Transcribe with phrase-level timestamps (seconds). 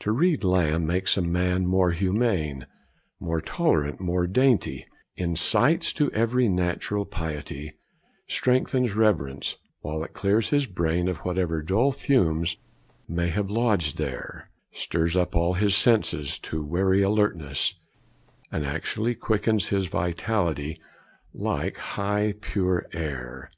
[0.00, 2.66] To read Lamb makes a man more humane,
[3.20, 7.74] more tolerant, more dainty; incites to every natural piety,
[8.26, 12.56] strengthens reverence; while it clears his brain of whatever dull fumes
[13.06, 17.74] may have lodged there, stirs up all his senses to wary alertness,
[18.50, 20.80] and actually quickens his vitality,
[21.34, 23.46] like high pure air.